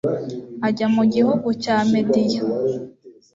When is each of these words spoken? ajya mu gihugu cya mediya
ajya 0.67 0.87
mu 0.95 1.03
gihugu 1.13 1.47
cya 1.63 1.77
mediya 1.91 2.41